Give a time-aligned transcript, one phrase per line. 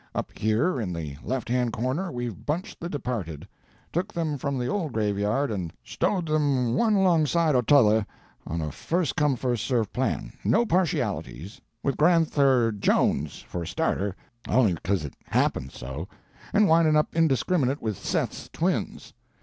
[0.15, 3.47] Up here in the left hand corner we've bunched the departed;
[3.93, 8.07] took them from the old graveyard and stowed them one alongside o' t'other,
[8.47, 14.15] on a first come first served plan, no partialities, with Gran'ther Jones for a starter,
[14.49, 16.07] on'y because it happened so,
[16.51, 19.13] and windin' up indiscriminate with Seth's twins.